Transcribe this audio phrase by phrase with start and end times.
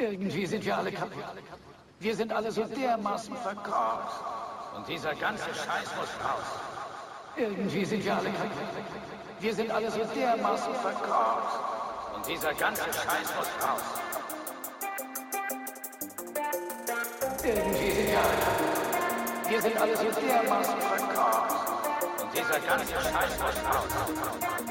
[0.00, 1.24] Irgendwie sind wir alle kaputt.
[1.98, 4.16] Wir sind alle so dermaßen verkorkst.
[4.74, 6.48] Und dieser ganze Scheiß muss raus.
[7.36, 8.50] Irgendwie sind wir alle kaputt.
[9.40, 11.58] Wir sind alle so dermaßen verkorkst.
[12.14, 13.82] Und dieser ganze Scheiß muss raus.
[17.44, 19.50] Irgendwie sind wir alle kaputt.
[19.50, 21.56] Wir sind alle so dermaßen verkorkst.
[22.22, 24.69] Und dieser ganze Scheiß muss raus.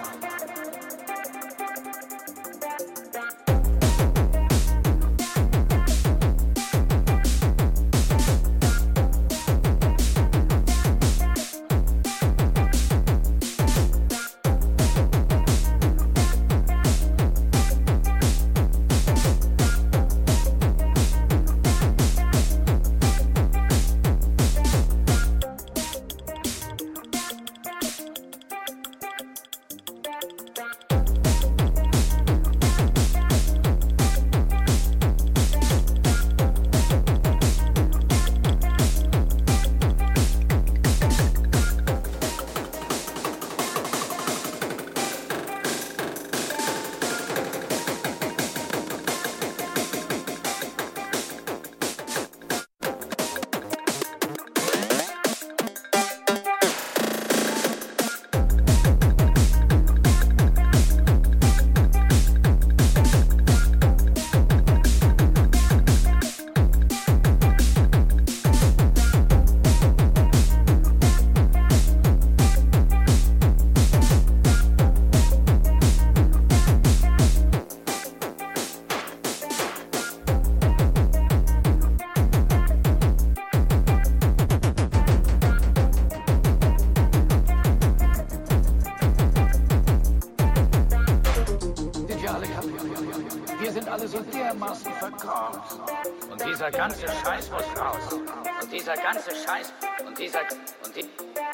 [96.69, 98.13] Dieser ganze Scheiß muss raus.
[98.61, 99.73] Und dieser ganze Scheiß
[100.05, 100.41] und dieser
[100.83, 101.09] und, die,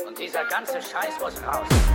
[0.05, 1.94] und dieser ganze Scheiß muss raus.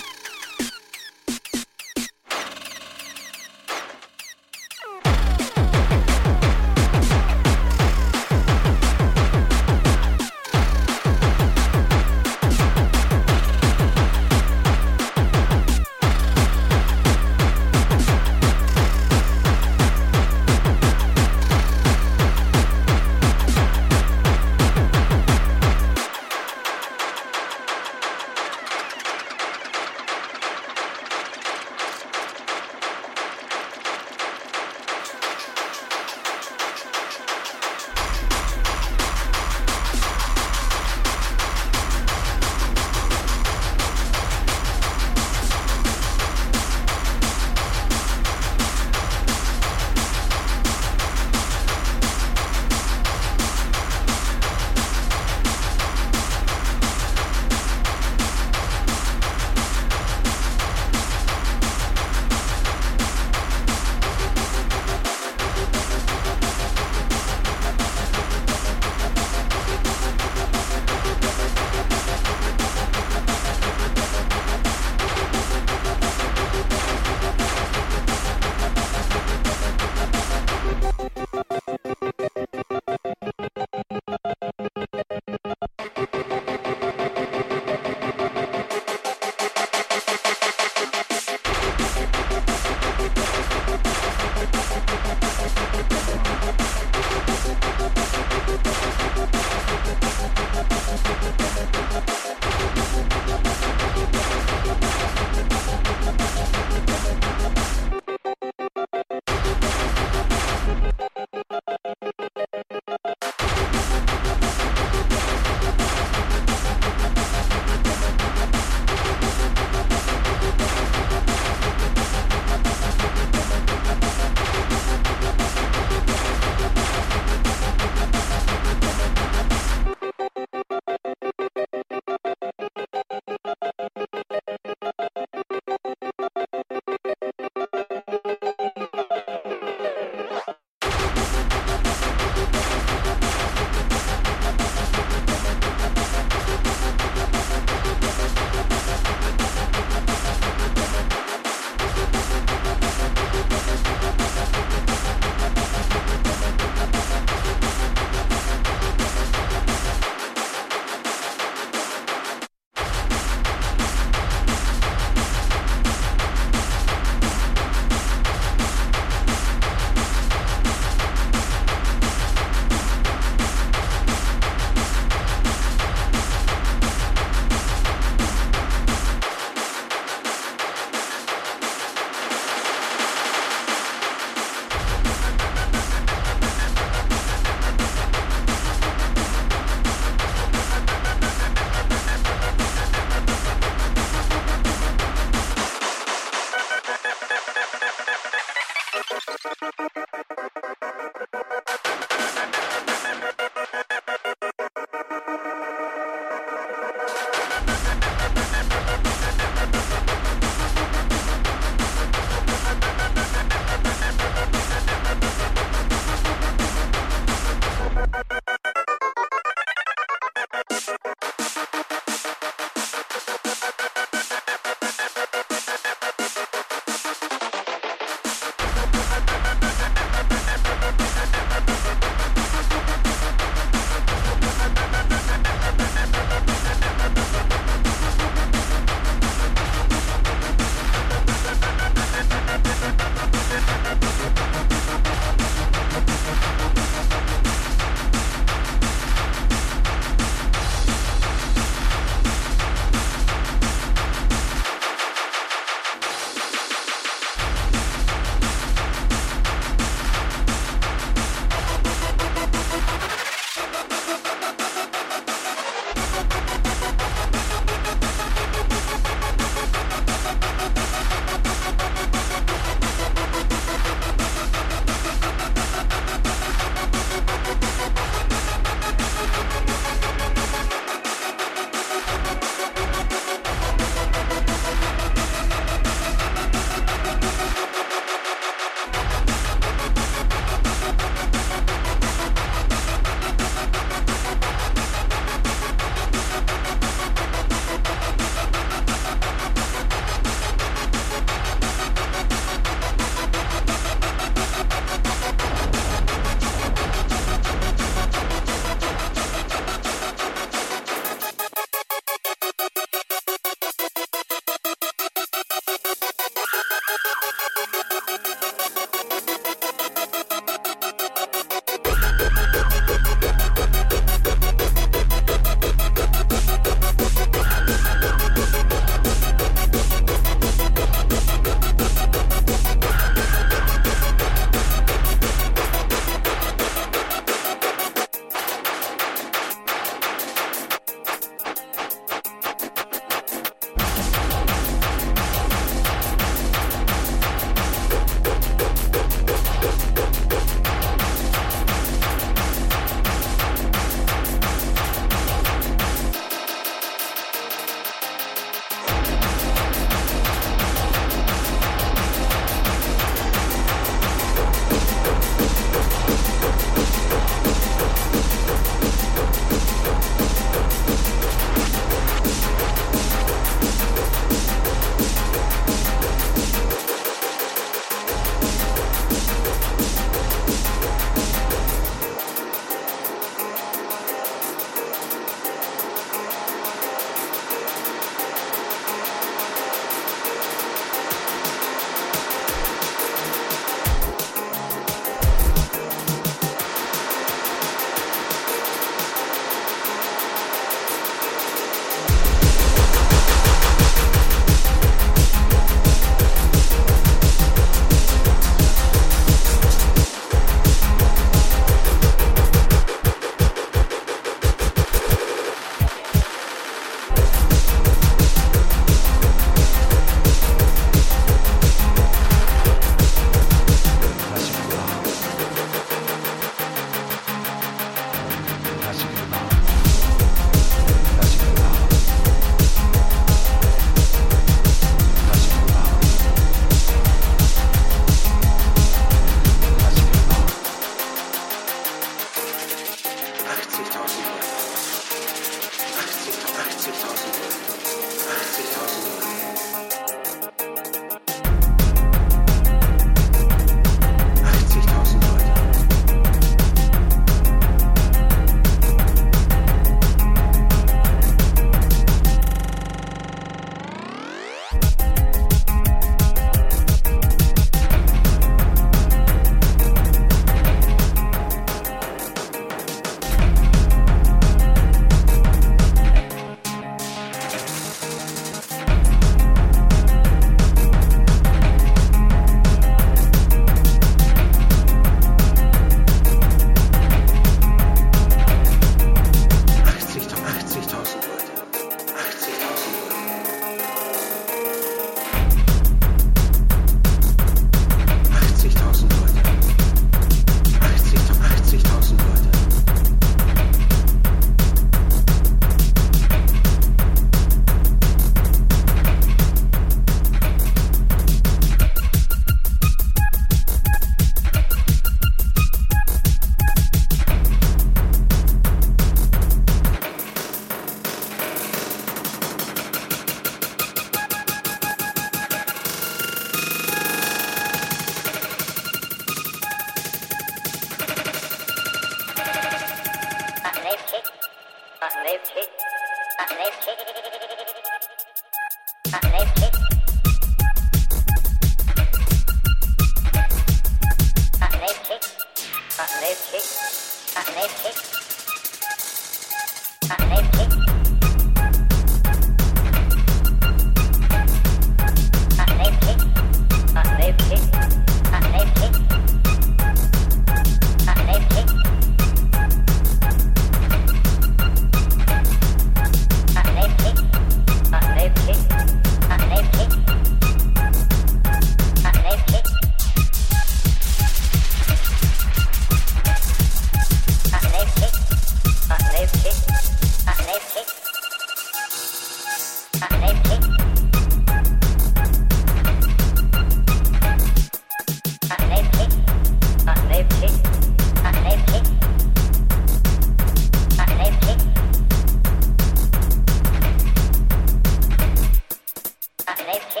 [599.78, 600.00] Nifty,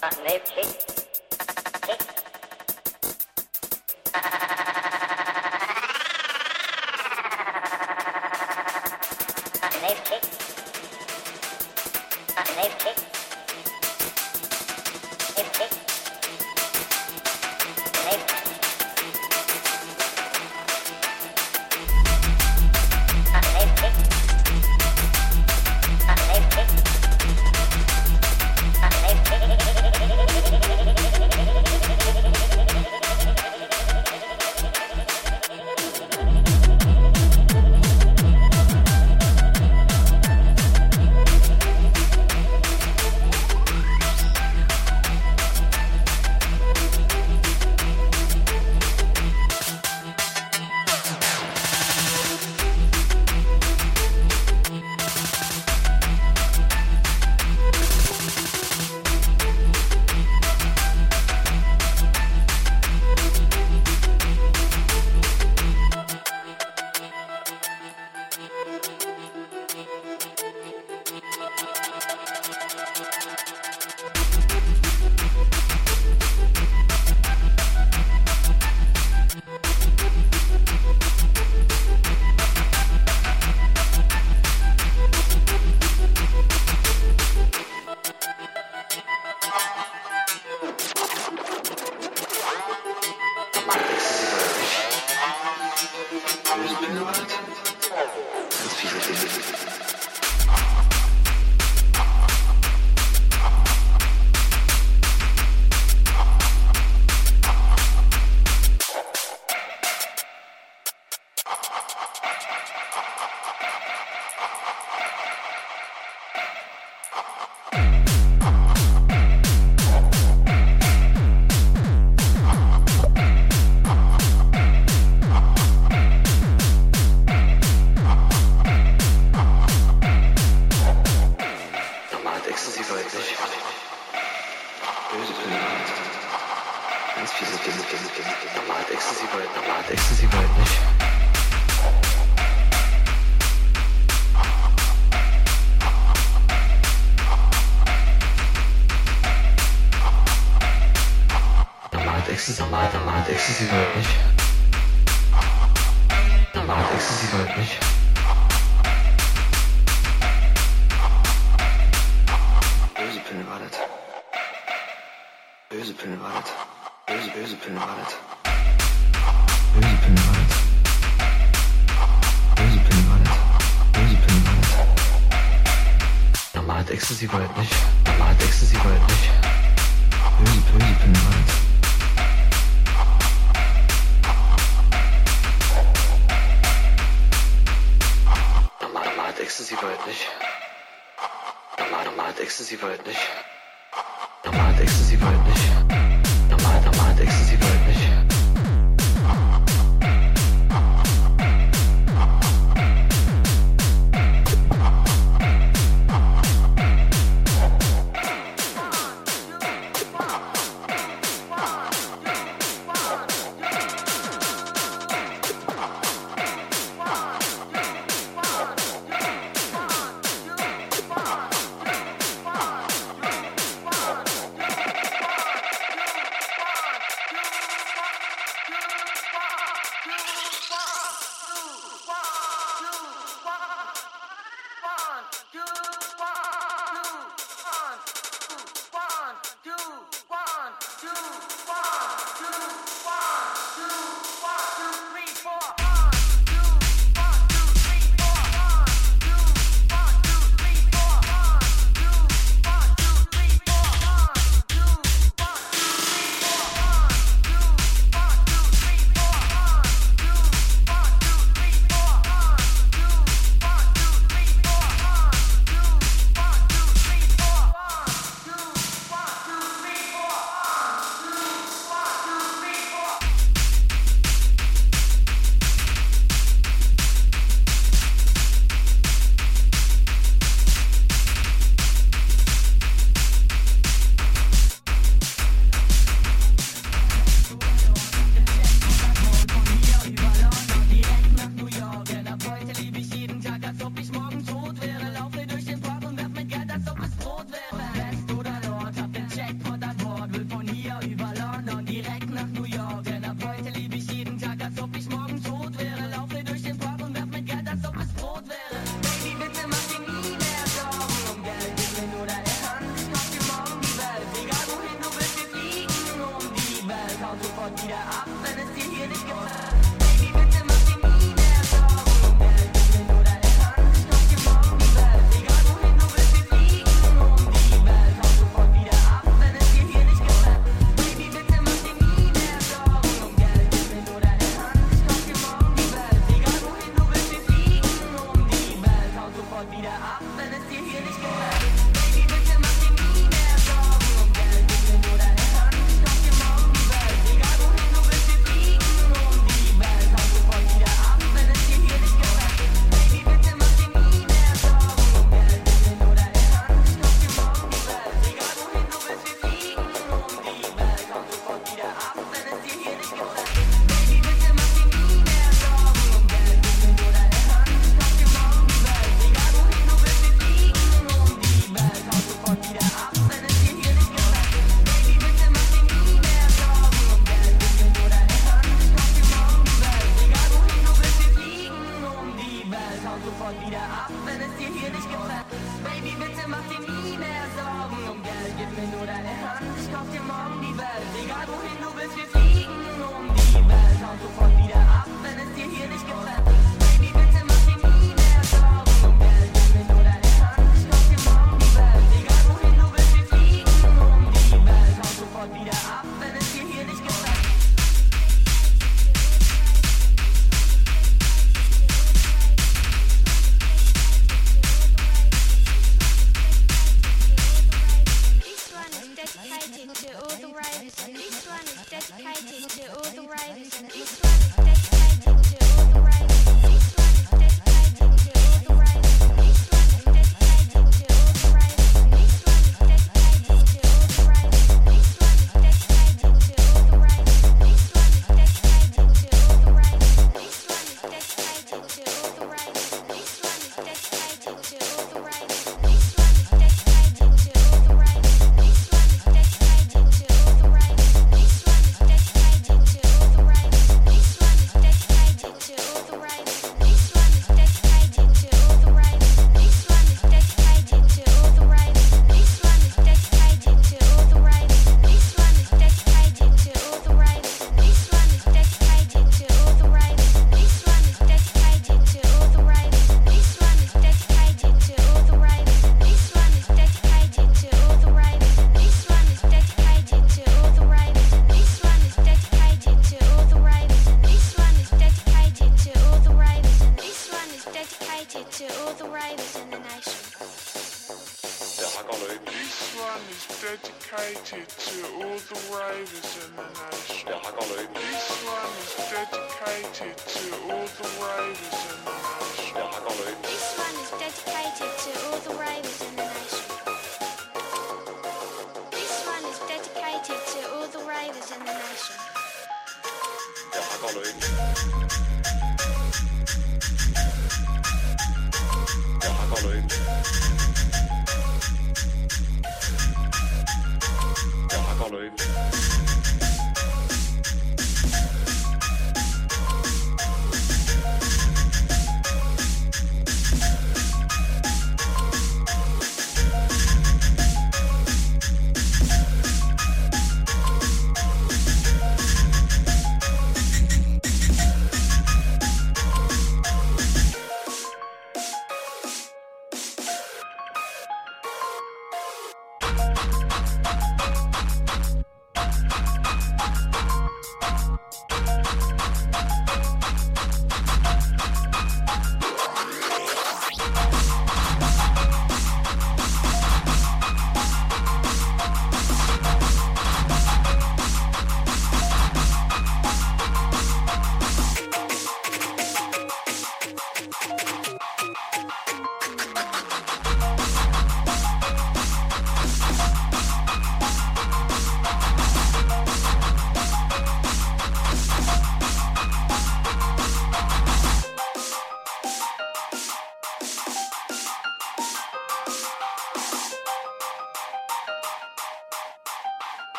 [0.00, 0.62] not nifty,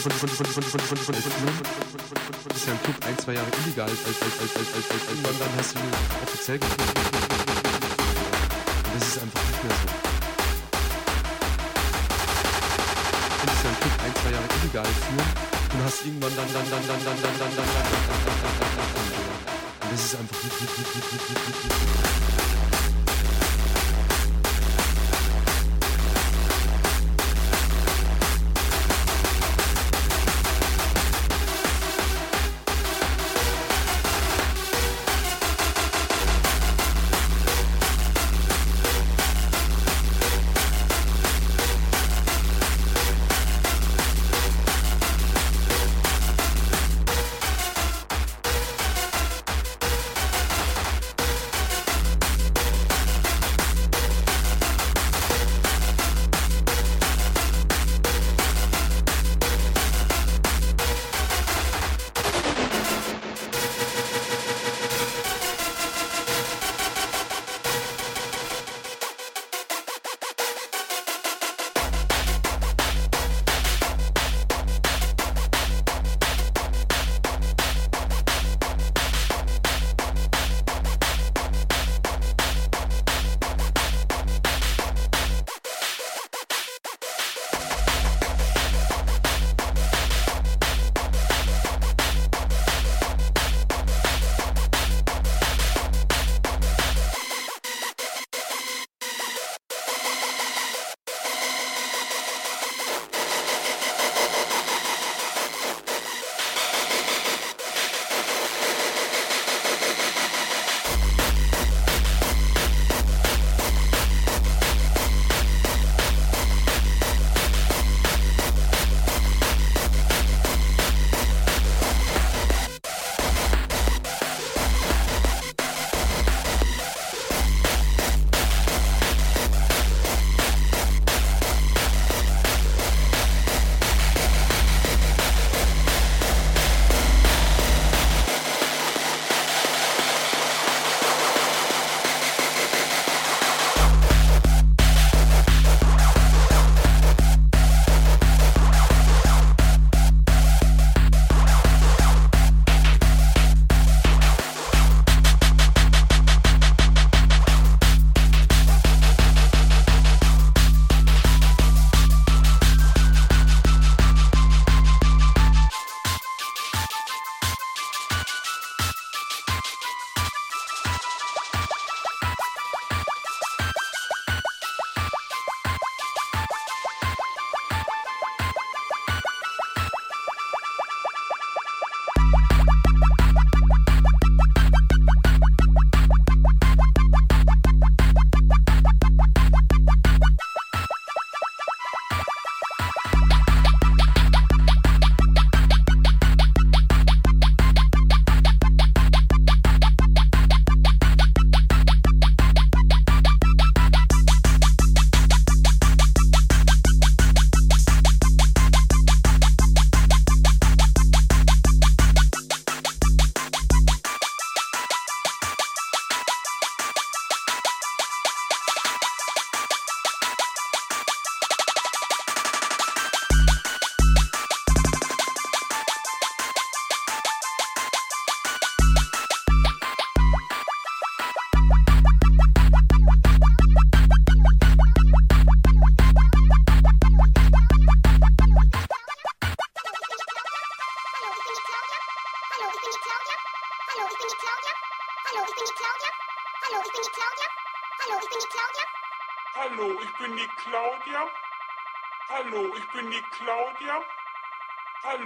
[0.00, 0.08] ist
[2.66, 5.40] ja im Club ein, zwei Jahre illegal, als, als, als, als, als, als, als, und
[5.40, 5.80] dann hast du
[6.24, 6.56] offiziell.
[6.56, 6.72] Und
[8.96, 9.88] das ist einfach nicht mehr so.
[13.28, 15.28] Du konntest ja im Club ein, zwei Jahre illegal führen
[15.68, 18.56] und hast irgendwann dann, dann, dann, dann, dann, dann, dann, dann, dann, dann, dann, dann,
[18.56, 19.20] dann, dann, dann,
[19.84, 22.00] und das ist einfach nicht, nicht, nicht, nicht, nicht, nicht, nicht, nicht.
[22.70, 22.79] Hallo,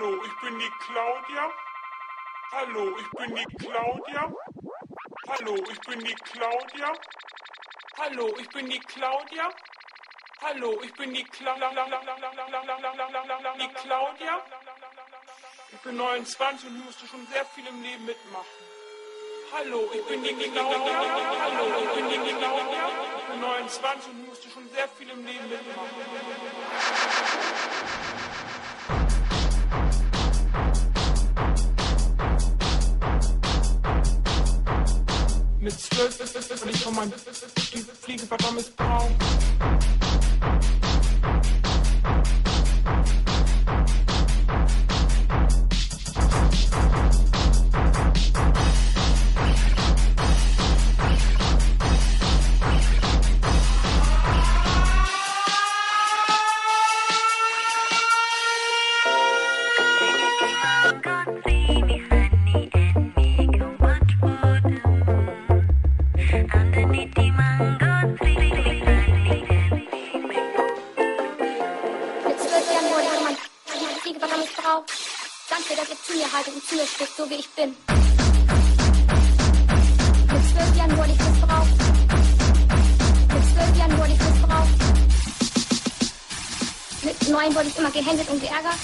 [0.05, 1.51] Hallo, ich bin die Claudia.
[2.53, 4.33] Hallo, ich bin die Claudia.
[5.29, 6.93] Hallo, ich bin die Claudia.
[7.97, 9.51] Hallo, ich bin die Claudia.
[10.43, 11.89] Hallo, ich bin die Claudia.
[13.59, 14.43] Die Claudia.
[15.73, 18.65] Ich bin 29 und musste schon sehr viel im Leben mitmachen.
[19.55, 20.99] Hallo, ich bin die Claudia.
[21.41, 22.91] Hallo, ich bin die Claudia.
[23.17, 25.89] Ich bin 29 und musste schon sehr viel im Leben mitmachen.
[35.65, 36.19] mit zwölf,
[36.63, 37.13] wenn ich von meinem
[38.03, 40.04] Fliege verdammt braun.
[75.77, 77.75] Dass ihr zu mir haltet und zu mir spricht, so wie ich bin.
[80.33, 81.75] Mit zwölf Jahren wurde ich missbraucht.
[83.35, 84.75] Mit zwölf Jahren wurde ich missbraucht.
[87.03, 88.79] Mit neun wurde ich immer gehänselt und geärgert.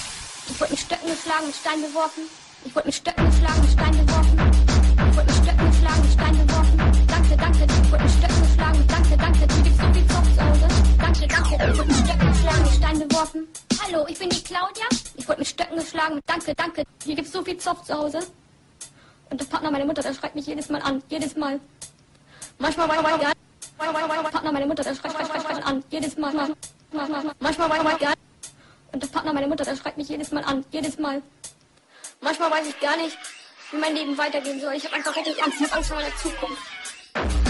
[0.49, 2.23] Ich wurde mit Stöcken geschlagen, mit Stein beworfen.
[2.65, 4.37] Ich wurde mit Stöcken geschlagen, mit Stein beworfen.
[5.11, 6.77] Ich wurde mit Stöcken geschlagen, mit Stein beworfen.
[7.07, 8.87] Danke, danke, ich wurde mit Stöcken geschlagen.
[8.89, 10.69] Danke, danke, hier gibt's so viel Zoff zu Hause.
[10.99, 13.49] Danke, danke, ich wurde mit Stöcken geschlagen, mit Stein beworfen.
[13.83, 14.87] Hallo, ich bin die Claudia.
[15.31, 16.21] Wurde mit Stöcken geschlagen.
[16.27, 18.19] Danke, danke, hier gibt's so viel Zoff zu Hause.
[19.31, 21.05] Und der Partner meiner Mutter, der schreibt mich jedes Mal an.
[21.09, 21.61] Jedes Mal.
[22.59, 23.33] Manchmal ich ja.
[23.79, 25.85] Partner meiner Mutter, der schreibt, schreibt, schreibt, schreibt an.
[25.89, 26.35] Jedes Mal.
[26.91, 28.13] Manchmal ich ja.
[28.91, 30.65] Und der Partner meiner Mutter, der schreibt mich jedes Mal an.
[30.73, 31.23] Jedes Mal.
[32.21, 33.17] Manchmal weiß ich gar nicht,
[33.71, 34.73] wie mein Leben weitergehen soll.
[34.75, 35.61] Ich habe einfach richtig Angst.
[35.61, 37.50] Ich habe Angst vor meiner Zukunft.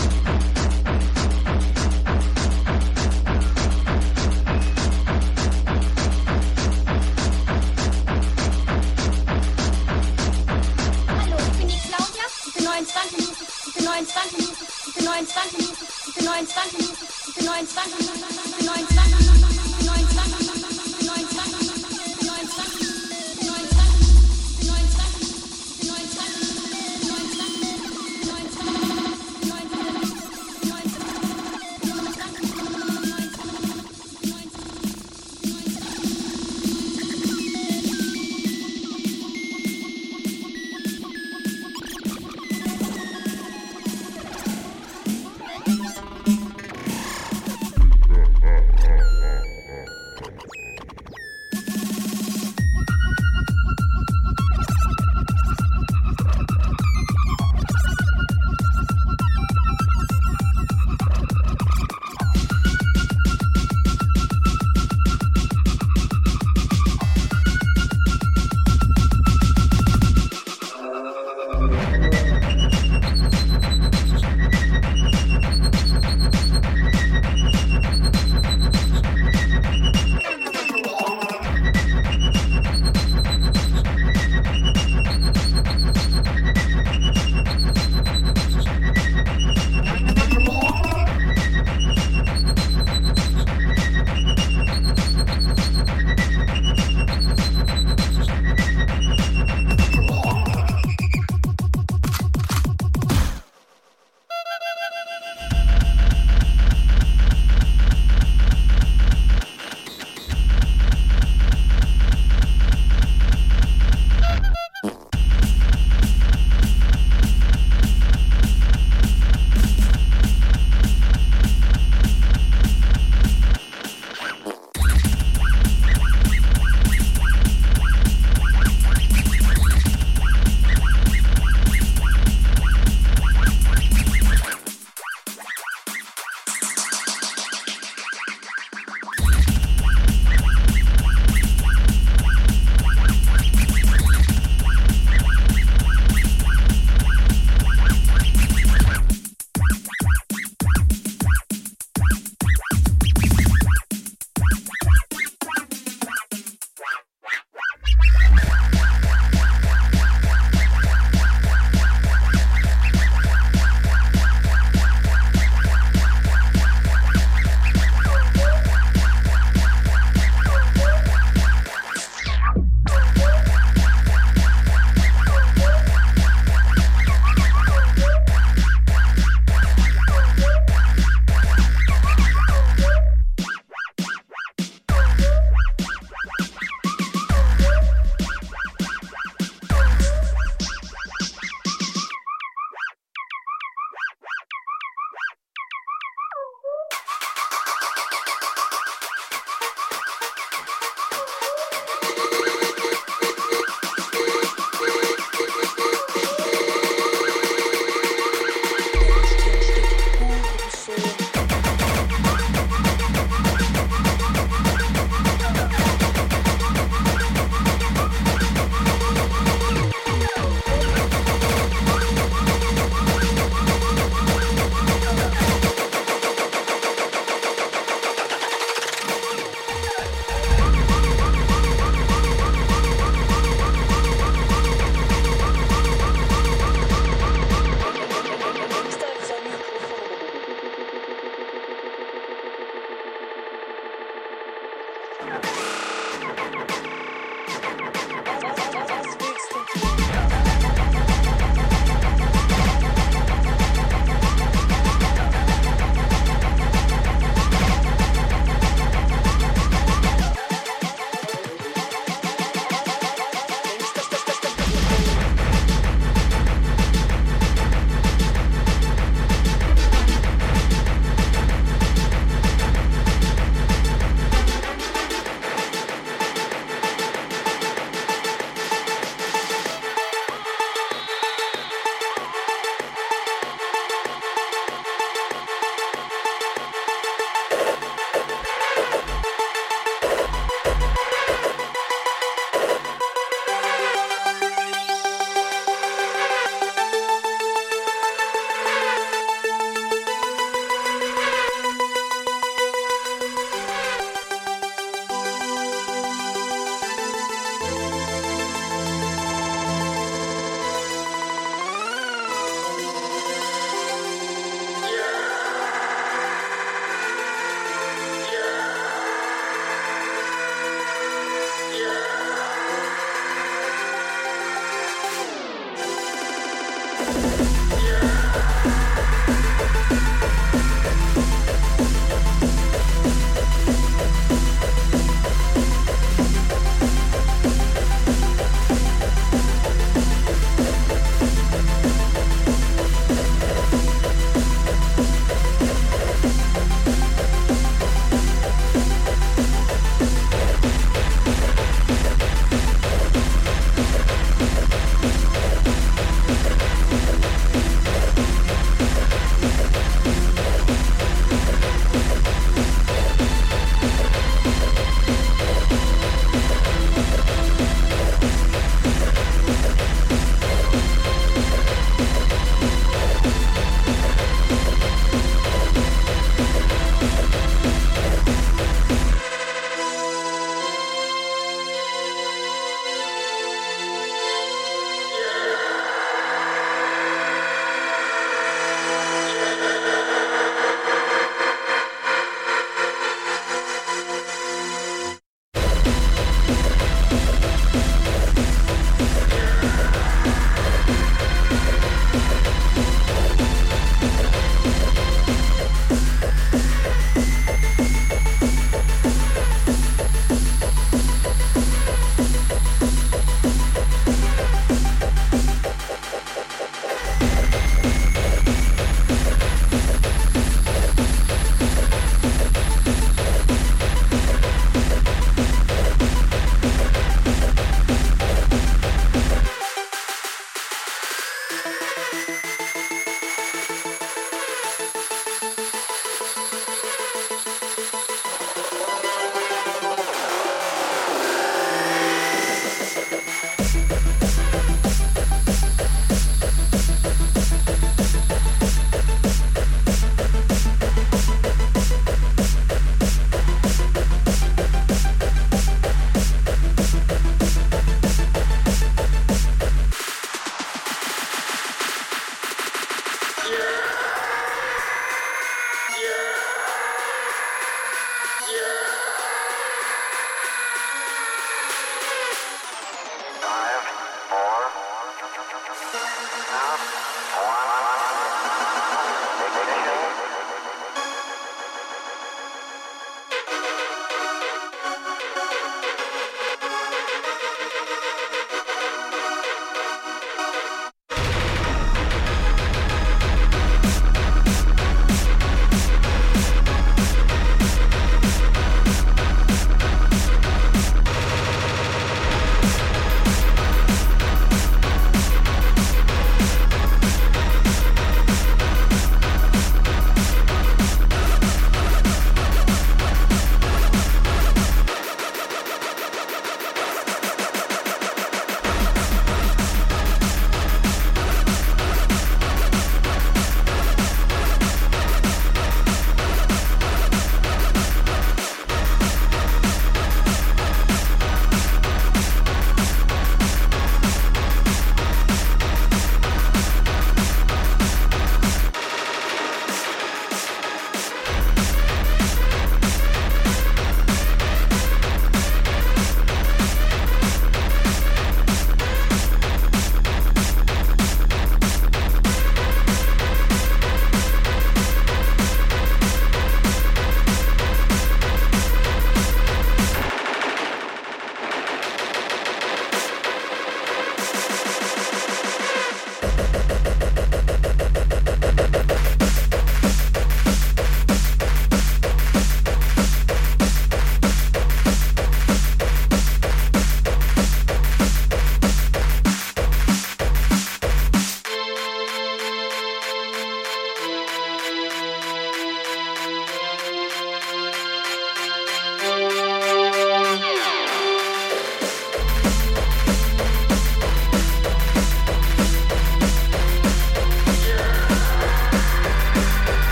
[14.20, 14.50] 29.
[14.86, 15.70] Ich bin 29.
[16.08, 16.80] Ich bin 29.
[17.28, 18.00] Ich bin 29.
[18.00, 19.49] Ich bin 29.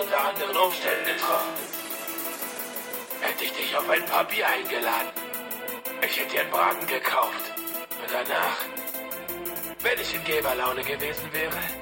[0.00, 1.54] unter anderen Umständen getroffen.
[3.20, 5.10] Hätte ich dich auf ein paar Bier eingeladen.
[6.02, 7.52] Ich hätte dir einen Braten gekauft.
[8.00, 8.56] Und danach,
[9.82, 11.79] wenn ich in Geberlaune gewesen wäre,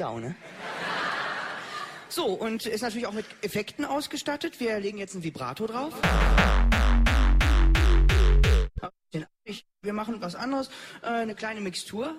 [0.00, 0.34] Sau, ne?
[2.08, 4.58] So, und ist natürlich auch mit Effekten ausgestattet.
[4.58, 5.92] Wir legen jetzt ein Vibrato drauf.
[9.82, 10.70] Wir machen was anderes,
[11.02, 12.14] äh, eine kleine Mixtur.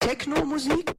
[0.00, 0.97] Techno-Musik.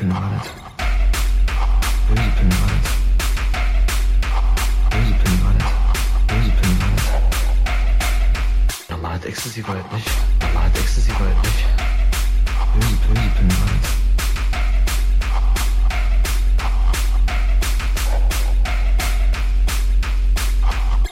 [0.00, 0.50] Pinwald?
[2.08, 2.86] Wo ist Pinwald?
[4.90, 5.64] Wo ist Pinwald?
[6.62, 7.02] Pinwald?
[8.88, 10.08] Normal hat Ecstasy Wald nicht.
[10.40, 11.66] Normal hat Ecstasy Wald nicht.
[12.72, 13.84] Wo ist, wo Pinwald?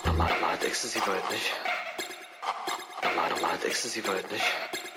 [0.07, 1.53] Normal hat Ecstasy Wald nicht.
[3.03, 4.88] Normal, normal hat Ecstasy Wald nicht.